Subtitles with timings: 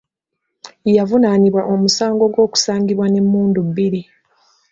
[0.95, 4.01] Yavunaanibwa omusango gw’okusangibwa n’emmundu bbiri.